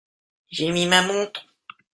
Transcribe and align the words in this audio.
J'ai 0.49 0.71
mis 0.71 0.87
ma 0.87 1.03
montre. 1.03 1.45